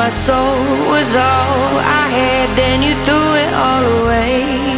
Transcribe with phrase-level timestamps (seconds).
[0.00, 0.56] my soul
[0.88, 4.69] was all I had, then you threw it all away.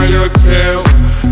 [0.00, 0.84] Мое тело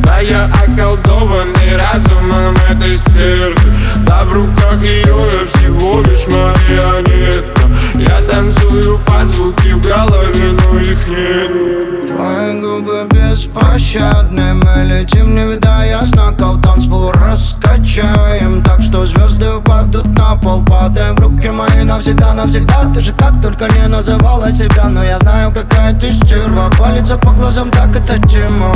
[0.05, 3.73] Да я околдованный разумом этой стервы
[4.07, 7.58] Да в руках ее всего лишь марионетка
[7.95, 11.89] Я танцую под звуки в голове, но их нет.
[12.09, 20.35] Твои губы беспощадны Мы летим, не видая знаков Танцпол раскачаем Так что звезды упадут на
[20.35, 22.91] пол Падаем в руки мои навсегда, навсегда.
[22.93, 26.71] Ты же как только не называла себя Но я знаю, какая ты стерва.
[26.79, 28.75] Палится по глазам, так это тема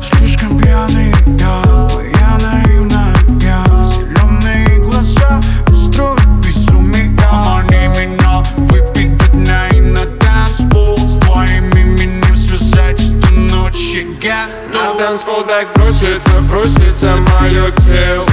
[0.00, 2.05] Слишком пьяный я,
[14.96, 18.26] танцпол так просится, просится мое тело.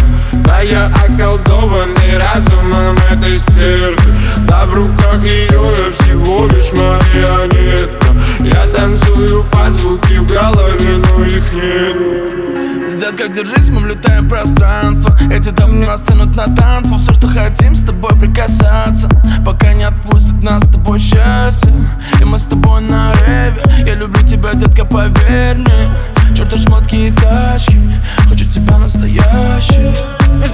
[0.45, 4.15] Да я околдованный разумом этой стервы
[4.47, 8.02] Да в руках ее я всего лишь марионетка
[8.43, 12.99] Я танцую под звуки в голове, но их нет.
[12.99, 15.17] Детка, держись, мы влетаем в пространство.
[15.31, 16.97] Эти дамы нас тянут на танцпол.
[16.97, 19.07] Все, что хотим, с тобой прикасаться.
[19.45, 21.73] Пока не отпустит нас с тобой счастье.
[22.19, 23.61] И мы с тобой на реве.
[23.85, 25.95] Я люблю тебя, детка, поверь мне.
[26.35, 27.79] Черту шмотки и тачки.
[28.27, 29.93] Хочу тебя настоящий
[30.33, 30.51] Мы с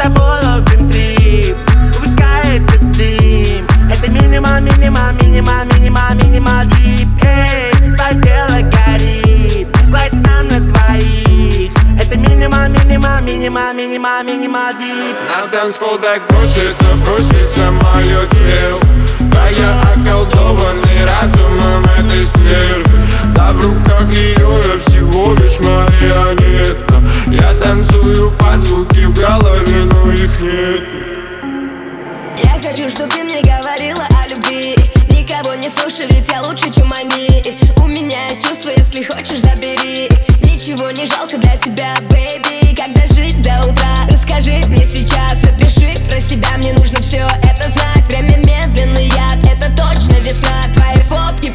[14.00, 15.16] минимал, минимал, дип.
[15.28, 18.80] На танцпол так просится, просится мое тело.
[19.20, 23.06] Да я околдованный разумом этой стервы
[23.36, 24.49] Да в руках ее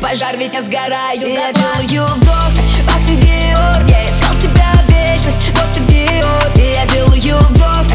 [0.05, 2.53] пожар, ведь я сгораю я делаю вдох,
[2.87, 7.87] пахнет Диор Я искал тебя вечность, вот ты Диор И я делаю вдох,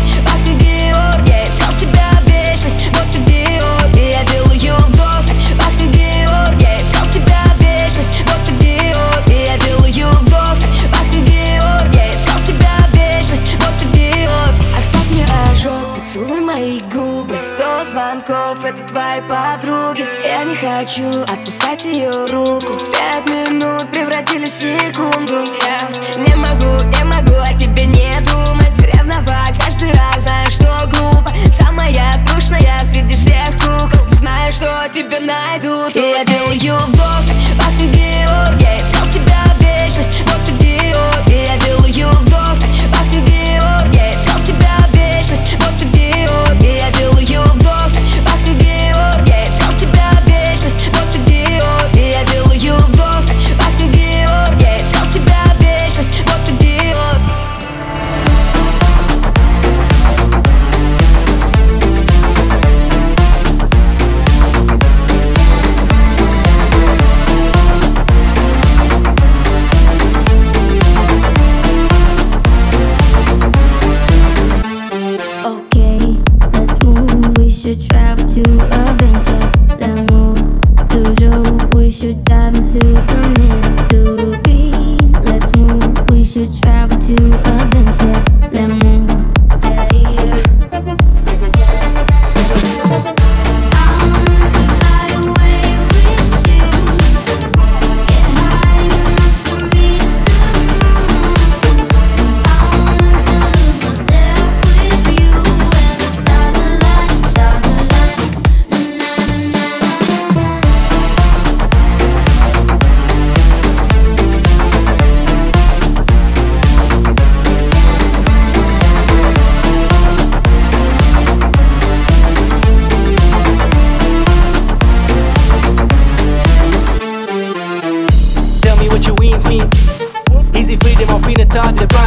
[17.00, 20.06] губы Сто звонков, это твои подруги.
[20.24, 22.74] Я не хочу отпускать ее руку.
[22.92, 25.46] Пять минут превратились в секунду.
[25.66, 25.80] Я
[26.18, 28.78] не могу, не могу о тебе не думать.
[28.80, 31.32] Ревновать каждый раз, знаю, что глупо.
[31.52, 34.06] Самая трушная среди всех кукол.
[34.18, 35.96] Знаю, что тебя найдут.
[35.96, 37.24] И я делаю вдох,
[37.58, 42.58] пахнет Диор Я искал тебя вечность, вот ты Диор И я делаю вдох,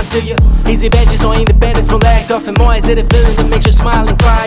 [0.02, 0.36] runs to you?
[0.70, 2.74] Easy badges or independence from lack of and more.
[2.74, 4.46] Is it a feeling that makes you smile and cry?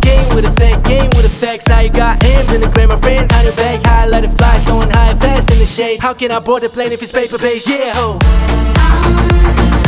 [0.00, 1.66] Game with effect, game with effects.
[1.68, 4.58] How you got hands in the grammar friends On your back, high let it fly
[4.58, 6.00] Snowing high fast in the shade.
[6.00, 7.68] How can I board the plane if it's paper based?
[7.68, 9.85] Yeah, ho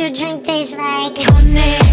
[0.00, 1.87] you drink tastes like honey.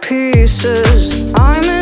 [0.00, 1.32] pieces.
[1.34, 1.75] I'm